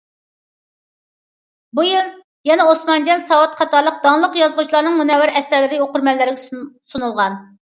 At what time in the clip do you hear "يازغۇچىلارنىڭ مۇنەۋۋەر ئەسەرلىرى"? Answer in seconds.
4.41-5.81